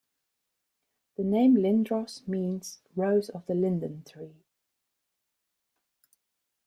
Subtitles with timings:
[1.15, 4.33] The name "Lindros" means "Rose of the Linden tree".